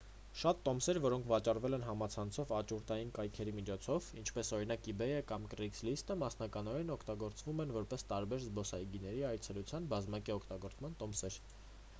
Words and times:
շատ 0.41 0.61
տոմսեր 0.67 0.97
որոնք 1.01 1.27
վաճառվել 1.31 1.75
են 1.77 1.83
համացանցով 1.87 2.53
աճուրդային 2.59 3.11
կայքերի 3.17 3.53
միջոցով 3.57 4.07
ինչպես 4.23 4.49
օրինակ 4.57 4.89
իբեյը 4.95 5.19
կամ 5.33 5.45
կրեյգլիստը 5.53 6.17
մասնակիորեն 6.23 6.93
օգտագործվում 6.97 7.63
են 7.67 7.75
որպես 7.79 8.07
տարբեր 8.15 8.45
զբոսայգիների 8.49 9.25
այցելության 9.35 9.91
բազմակի 9.95 10.39
օգտագործման 10.41 11.01
տոմսեր 11.05 11.39